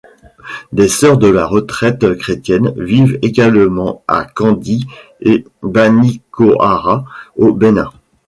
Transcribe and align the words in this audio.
Des 0.71 0.87
Sœurs 0.89 1.19
de 1.19 1.27
la 1.27 1.45
Retraite 1.45 2.17
Chrétienne 2.17 2.73
vivent 2.75 3.19
également 3.21 4.03
à 4.07 4.25
Kandi 4.25 4.87
et 5.19 5.45
Banikoara, 5.61 7.05
au 7.35 7.53
Bénin. 7.53 7.91